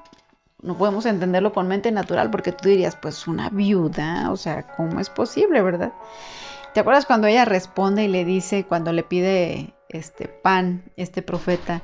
no 0.63 0.77
podemos 0.77 1.07
entenderlo 1.07 1.53
con 1.53 1.69
mente 1.69 1.91
natural 1.91 2.31
porque 2.31 2.53
tú 2.53 2.69
dirías, 2.69 2.97
pues 2.97 3.27
una 3.27 3.51
viuda, 3.51 4.31
o 4.31 4.37
sea, 4.37 4.63
¿cómo 4.77 5.01
es 5.01 5.11
posible, 5.11 5.63
verdad? 5.63 5.93
¿Te 6.75 6.81
acuerdas 6.81 7.07
cuando 7.07 7.27
ella 7.27 7.45
responde 7.45 8.05
y 8.05 8.09
le 8.09 8.25
dice, 8.25 8.65
cuando 8.65 8.93
le 8.93 9.03
pide 9.03 9.76
este 9.89 10.29
pan, 10.29 10.85
este 10.97 11.23
profeta, 11.23 11.83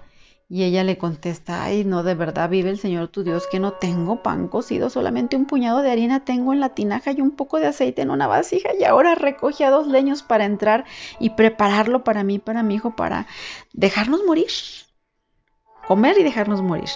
y 0.52 0.64
ella 0.64 0.84
le 0.84 0.98
contesta, 0.98 1.64
ay, 1.64 1.82
no, 1.82 2.02
de 2.02 2.14
verdad 2.14 2.50
vive 2.50 2.68
el 2.68 2.78
Señor 2.78 3.08
tu 3.08 3.24
Dios 3.24 3.46
que 3.50 3.58
no 3.58 3.72
tengo 3.72 4.22
pan 4.22 4.48
cocido, 4.48 4.90
solamente 4.90 5.34
un 5.34 5.46
puñado 5.46 5.80
de 5.80 5.90
harina 5.90 6.26
tengo 6.26 6.52
en 6.52 6.60
la 6.60 6.74
tinaja 6.74 7.12
y 7.12 7.22
un 7.22 7.30
poco 7.30 7.58
de 7.58 7.68
aceite 7.68 8.02
en 8.02 8.10
una 8.10 8.26
vasija 8.26 8.68
y 8.78 8.84
ahora 8.84 9.14
recogí 9.14 9.64
a 9.64 9.70
dos 9.70 9.86
leños 9.86 10.22
para 10.22 10.44
entrar 10.44 10.84
y 11.18 11.30
prepararlo 11.30 12.04
para 12.04 12.22
mí, 12.22 12.38
para 12.38 12.62
mi 12.62 12.74
hijo, 12.74 12.94
para 12.94 13.26
dejarnos 13.72 14.24
morir, 14.26 14.50
comer 15.88 16.18
y 16.18 16.22
dejarnos 16.22 16.60
morir. 16.60 16.90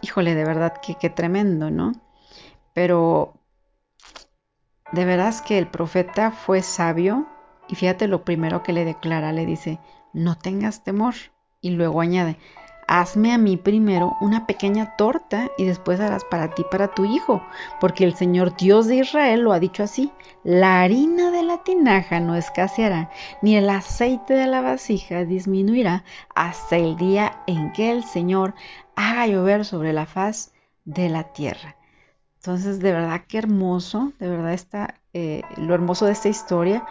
Híjole, 0.00 0.34
de 0.34 0.44
verdad 0.44 0.80
que 0.80 0.94
qué 0.94 1.10
tremendo, 1.10 1.70
¿no? 1.70 1.92
Pero 2.72 3.34
de 4.92 5.04
veras 5.04 5.42
que 5.42 5.58
el 5.58 5.66
profeta 5.66 6.30
fue 6.30 6.62
sabio 6.62 7.26
y 7.68 7.74
fíjate 7.74 8.08
lo 8.08 8.24
primero 8.24 8.62
que 8.62 8.72
le 8.72 8.86
declara, 8.86 9.32
le 9.32 9.44
dice, 9.44 9.78
no 10.12 10.36
tengas 10.36 10.84
temor. 10.84 11.14
Y 11.60 11.70
luego 11.70 12.00
añade, 12.00 12.36
hazme 12.88 13.32
a 13.32 13.38
mí 13.38 13.56
primero 13.56 14.16
una 14.20 14.46
pequeña 14.46 14.96
torta 14.96 15.50
y 15.58 15.64
después 15.64 16.00
harás 16.00 16.24
para 16.24 16.54
ti, 16.54 16.64
para 16.70 16.88
tu 16.94 17.04
hijo, 17.04 17.42
porque 17.80 18.04
el 18.04 18.14
Señor 18.14 18.56
Dios 18.56 18.86
de 18.86 18.96
Israel 18.96 19.42
lo 19.42 19.52
ha 19.52 19.60
dicho 19.60 19.82
así, 19.82 20.10
la 20.42 20.80
harina 20.80 21.30
de 21.30 21.42
la 21.42 21.62
tinaja 21.62 22.18
no 22.18 22.34
escaseará, 22.34 23.10
ni 23.42 23.56
el 23.56 23.68
aceite 23.68 24.34
de 24.34 24.46
la 24.46 24.62
vasija 24.62 25.24
disminuirá 25.24 26.04
hasta 26.34 26.76
el 26.76 26.96
día 26.96 27.42
en 27.46 27.72
que 27.72 27.90
el 27.92 28.04
Señor 28.04 28.54
haga 28.96 29.26
llover 29.26 29.64
sobre 29.64 29.92
la 29.92 30.06
faz 30.06 30.52
de 30.84 31.10
la 31.10 31.24
tierra. 31.34 31.76
Entonces, 32.36 32.80
de 32.80 32.92
verdad, 32.92 33.22
qué 33.28 33.38
hermoso, 33.38 34.12
de 34.18 34.28
verdad 34.30 34.54
está 34.54 34.94
eh, 35.12 35.42
lo 35.58 35.74
hermoso 35.74 36.06
de 36.06 36.12
esta 36.12 36.28
historia. 36.28 36.86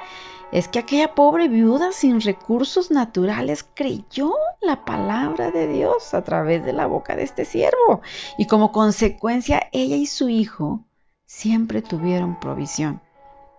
Es 0.52 0.68
que 0.68 0.80
aquella 0.80 1.14
pobre 1.14 1.48
viuda 1.48 1.92
sin 1.92 2.22
recursos 2.22 2.90
naturales 2.90 3.66
creyó 3.74 4.34
la 4.62 4.86
palabra 4.86 5.52
de 5.52 5.68
Dios 5.68 6.14
a 6.14 6.24
través 6.24 6.64
de 6.64 6.74
la 6.74 6.88
boca 6.88 7.16
de 7.16 7.24
este 7.24 7.46
siervo 7.46 8.02
y 8.38 8.48
como 8.48 8.72
consecuencia 8.72 9.68
ella 9.72 9.98
y 9.98 10.06
su 10.06 10.30
hijo 10.30 10.86
siempre 11.26 11.82
tuvieron 11.82 12.40
provisión, 12.40 13.02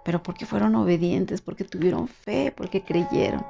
pero 0.05 0.23
porque 0.23 0.47
fueron 0.47 0.75
obedientes, 0.77 1.43
porque 1.43 1.65
tuvieron 1.65 2.09
fe, 2.09 2.53
porque 2.57 2.83
creyeron. 2.83 3.45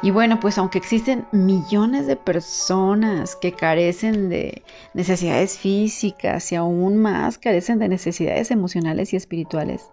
Y 0.00 0.12
bueno, 0.12 0.38
pues 0.38 0.56
aunque 0.58 0.78
existen 0.78 1.26
millones 1.32 2.06
de 2.06 2.14
personas 2.14 3.34
que 3.34 3.52
carecen 3.52 4.28
de 4.28 4.62
necesidades 4.94 5.58
físicas 5.58 6.52
y 6.52 6.54
aún 6.54 6.98
más 6.98 7.36
carecen 7.36 7.80
de 7.80 7.88
necesidades 7.88 8.52
emocionales 8.52 9.12
y 9.12 9.16
espirituales, 9.16 9.90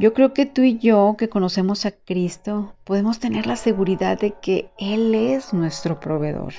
yo 0.00 0.14
creo 0.14 0.32
que 0.32 0.46
tú 0.46 0.62
y 0.62 0.78
yo 0.78 1.14
que 1.18 1.28
conocemos 1.28 1.84
a 1.84 1.90
Cristo 1.90 2.72
podemos 2.84 3.20
tener 3.20 3.46
la 3.46 3.56
seguridad 3.56 4.18
de 4.18 4.30
que 4.30 4.70
Él 4.78 5.14
es 5.14 5.52
nuestro 5.52 6.00
proveedor. 6.00 6.54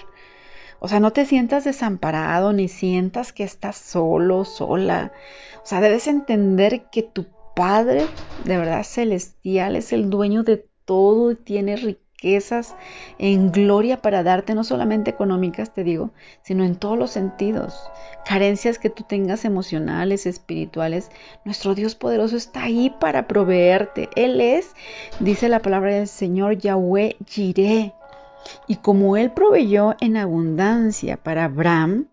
O 0.79 0.87
sea, 0.87 0.99
no 0.99 1.11
te 1.11 1.25
sientas 1.25 1.63
desamparado 1.63 2.53
ni 2.53 2.67
sientas 2.67 3.33
que 3.33 3.43
estás 3.43 3.77
solo, 3.77 4.45
sola. 4.45 5.11
O 5.63 5.65
sea, 5.65 5.81
debes 5.81 6.05
entender 6.07 6.83
que 6.91 7.01
tu 7.01 7.25
Padre 7.55 8.05
de 8.45 8.57
verdad 8.57 8.83
celestial 8.83 9.75
es 9.75 9.91
el 9.91 10.11
dueño 10.11 10.43
de 10.43 10.63
todo 10.85 11.31
y 11.31 11.35
tiene 11.35 11.77
riqueza 11.77 12.10
riquezas 12.21 12.75
en 13.17 13.51
gloria 13.51 14.01
para 14.01 14.23
darte, 14.23 14.53
no 14.53 14.63
solamente 14.63 15.09
económicas, 15.09 15.73
te 15.73 15.83
digo, 15.83 16.11
sino 16.43 16.63
en 16.63 16.75
todos 16.75 16.97
los 16.97 17.09
sentidos. 17.09 17.89
Carencias 18.25 18.77
que 18.77 18.91
tú 18.91 19.03
tengas 19.03 19.43
emocionales, 19.43 20.27
espirituales, 20.27 21.09
nuestro 21.45 21.73
Dios 21.73 21.95
poderoso 21.95 22.37
está 22.37 22.63
ahí 22.63 22.93
para 22.99 23.27
proveerte. 23.27 24.09
Él 24.15 24.39
es, 24.39 24.73
dice 25.19 25.49
la 25.49 25.61
palabra 25.61 25.95
del 25.95 26.07
Señor, 26.07 26.57
Yahweh 26.57 27.17
Jireh. 27.25 27.93
Y 28.67 28.75
como 28.77 29.17
Él 29.17 29.31
proveyó 29.31 29.95
en 29.99 30.17
abundancia 30.17 31.17
para 31.17 31.45
Abraham, 31.45 32.07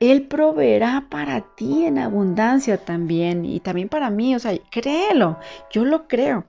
él 0.00 0.26
proveerá 0.26 1.06
para 1.08 1.42
ti 1.54 1.84
en 1.84 1.98
abundancia 1.98 2.76
también 2.78 3.44
y 3.44 3.60
también 3.60 3.88
para 3.88 4.10
mí. 4.10 4.34
O 4.34 4.40
sea, 4.40 4.52
créelo, 4.70 5.38
yo 5.70 5.84
lo 5.84 6.08
creo. 6.08 6.46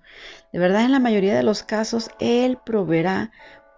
De 0.51 0.59
verdad, 0.59 0.83
en 0.83 0.91
la 0.91 0.99
mayoría 0.99 1.35
de 1.35 1.43
los 1.43 1.63
casos, 1.63 2.11
Él 2.19 2.57
proveerá 2.63 3.31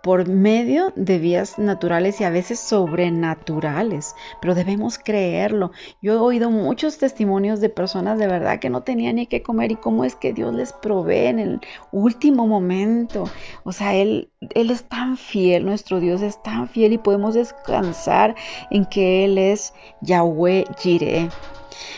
por 0.03 0.27
medio 0.27 0.91
de 0.97 1.17
vías 1.17 1.57
naturales 1.57 2.19
y 2.19 2.25
a 2.25 2.29
veces 2.29 2.59
sobrenaturales, 2.59 4.15
pero 4.41 4.53
debemos 4.53 4.99
creerlo. 4.99 5.71
Yo 6.01 6.13
he 6.13 6.17
oído 6.17 6.51
muchos 6.51 6.97
testimonios 6.97 7.61
de 7.61 7.69
personas 7.69 8.19
de 8.19 8.27
verdad 8.27 8.59
que 8.59 8.69
no 8.69 8.83
tenían 8.83 9.15
ni 9.15 9.27
qué 9.27 9.41
comer 9.41 9.71
y 9.71 9.77
cómo 9.77 10.03
es 10.03 10.15
que 10.15 10.33
Dios 10.33 10.53
les 10.53 10.73
provee 10.73 11.27
en 11.27 11.39
el 11.39 11.61
último 11.93 12.47
momento. 12.47 13.23
O 13.63 13.71
sea, 13.71 13.95
Él, 13.95 14.29
Él 14.53 14.71
es 14.71 14.83
tan 14.83 15.15
fiel, 15.15 15.63
nuestro 15.63 16.01
Dios 16.01 16.21
es 16.21 16.43
tan 16.43 16.67
fiel 16.67 16.91
y 16.91 16.97
podemos 16.97 17.33
descansar 17.33 18.35
en 18.71 18.85
que 18.85 19.23
Él 19.23 19.37
es 19.37 19.73
Yahweh 20.01 20.65
Jireh. 20.79 21.29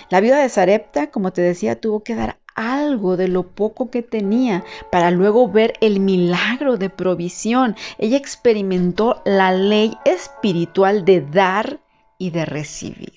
La 0.10 0.20
viuda 0.20 0.38
de 0.38 0.50
Sarepta, 0.50 1.10
como 1.10 1.34
te 1.34 1.42
decía, 1.42 1.82
tuvo 1.82 2.04
que 2.04 2.14
dar 2.14 2.38
algo 2.56 3.18
de 3.18 3.28
lo 3.28 3.44
poco 3.44 3.92
que 3.92 4.02
tenía 4.02 4.64
para 4.92 5.12
luego 5.12 5.50
ver 5.50 5.74
el 5.82 6.00
milagro 6.00 6.78
de 6.78 6.90
provisión. 6.90 7.76
Ella 7.98 8.18
experimentó 8.18 9.22
la 9.26 9.52
ley 9.52 9.98
espiritual 10.06 11.06
de 11.06 11.22
dar 11.22 11.80
y 12.18 12.32
de 12.32 12.46
recibir. 12.46 13.14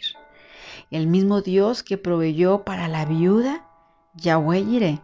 El 0.91 1.07
mismo 1.07 1.41
Dios 1.41 1.83
que 1.83 1.99
proveyó 1.99 2.65
para 2.65 2.89
la 2.89 3.05
viuda, 3.05 3.65
Yahweh 4.15 4.65
Jireh, 4.65 5.01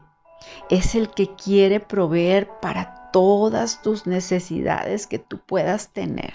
es 0.70 0.94
el 0.94 1.10
que 1.10 1.34
quiere 1.34 1.80
proveer 1.80 2.48
para 2.60 3.10
todas 3.12 3.82
tus 3.82 4.06
necesidades 4.06 5.06
que 5.06 5.18
tú 5.18 5.38
puedas 5.38 5.90
tener. 5.90 6.34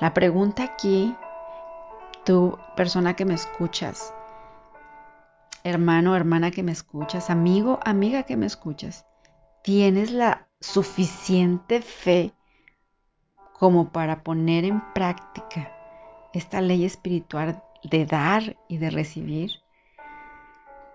La 0.00 0.14
pregunta 0.14 0.62
aquí, 0.62 1.14
tú 2.24 2.58
persona 2.76 3.16
que 3.16 3.24
me 3.24 3.34
escuchas, 3.34 4.14
hermano, 5.68 6.16
hermana 6.16 6.50
que 6.50 6.62
me 6.62 6.72
escuchas, 6.72 7.30
amigo, 7.30 7.78
amiga 7.84 8.24
que 8.24 8.36
me 8.36 8.46
escuchas, 8.46 9.06
tienes 9.62 10.10
la 10.10 10.48
suficiente 10.60 11.82
fe 11.82 12.32
como 13.58 13.90
para 13.90 14.22
poner 14.22 14.64
en 14.64 14.80
práctica 14.94 15.72
esta 16.32 16.60
ley 16.60 16.84
espiritual 16.84 17.62
de 17.82 18.06
dar 18.06 18.56
y 18.68 18.78
de 18.78 18.90
recibir? 18.90 19.50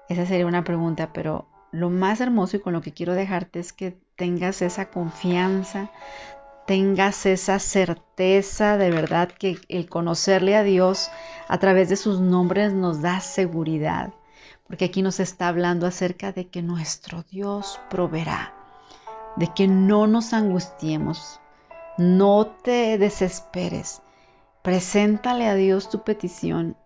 Esa 0.10 0.26
sería 0.26 0.46
una 0.46 0.64
pregunta, 0.64 1.12
pero 1.14 1.48
lo 1.72 1.90
más 1.90 2.22
hermoso 2.22 2.58
y 2.58 2.60
con 2.60 2.74
lo 2.74 2.82
que 2.82 2.94
quiero 2.94 3.14
dejarte 3.14 3.60
es 3.60 3.74
que 3.74 3.98
tengas 4.16 4.62
esa 4.62 4.90
confianza, 4.90 5.90
tengas 6.68 7.26
esa 7.26 7.60
certeza 7.60 8.78
de 8.78 8.92
verdad 8.92 9.30
que 9.30 9.58
el 9.70 9.90
conocerle 9.90 10.56
a 10.56 10.64
Dios 10.64 11.10
a 11.48 11.58
través 11.58 11.90
de 11.90 11.96
sus 11.96 12.20
nombres 12.20 12.74
nos 12.74 13.02
da 13.02 13.20
seguridad 13.20 14.14
porque 14.68 14.86
aquí 14.86 15.02
nos 15.02 15.20
está 15.20 15.48
hablando 15.48 15.86
acerca 15.86 16.32
de 16.32 16.48
que 16.50 16.62
nuestro 16.62 17.24
Dios 17.24 17.80
proveerá, 17.90 18.54
de 19.36 19.48
que 19.48 19.68
no 19.68 20.08
nos 20.08 20.34
angustiemos, 20.34 21.40
no 21.98 22.48
te 22.48 22.98
desesperes, 22.98 24.02
preséntale 24.62 25.48
a 25.48 25.56
Dios 25.56 25.90
tu 25.90 26.04
petición 26.04 26.78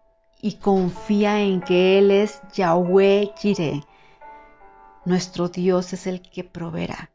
y 0.41 0.55
confía 0.55 1.41
en 1.41 1.61
que 1.61 1.97
Él 1.99 2.11
es 2.11 2.41
Yahweh 2.53 3.33
Jireh. 3.37 3.83
Nuestro 5.05 5.49
Dios 5.49 5.93
es 5.93 6.07
el 6.07 6.21
que 6.21 6.43
proveerá. 6.43 7.09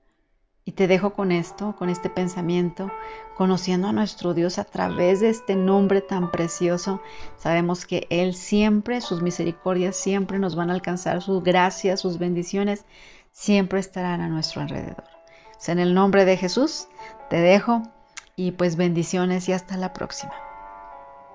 Y 0.64 0.72
te 0.72 0.87
dejo 0.87 1.12
con 1.12 1.33
esto, 1.33 1.75
con 1.77 1.88
este 1.88 2.09
pensamiento, 2.09 2.90
conociendo 3.37 3.88
a 3.88 3.92
nuestro 3.92 4.33
Dios 4.33 4.59
a 4.59 4.64
través 4.64 5.20
de 5.20 5.29
este 5.29 5.57
nombre 5.57 6.01
tan 6.01 6.31
precioso. 6.31 7.03
Sabemos 7.37 7.85
que 7.85 8.07
Él 8.11 8.35
siempre, 8.35 9.01
sus 9.01 9.22
misericordias 9.22 9.96
siempre 9.96 10.38
nos 10.38 10.55
van 10.55 10.70
a 10.70 10.75
alcanzar, 10.75 11.20
sus 11.20 11.42
gracias, 11.42 12.01
sus 12.01 12.18
bendiciones 12.18 12.85
siempre 13.33 13.81
estarán 13.81 14.20
a 14.20 14.29
nuestro 14.29 14.62
alrededor. 14.62 15.05
en 15.66 15.79
el 15.79 15.94
nombre 15.94 16.25
de 16.25 16.37
Jesús 16.37 16.88
te 17.31 17.37
dejo 17.37 17.83
y 18.37 18.53
pues 18.53 18.77
bendiciones 18.77 19.48
y 19.48 19.53
hasta 19.53 19.77
la 19.77 19.92
próxima. 19.92 20.51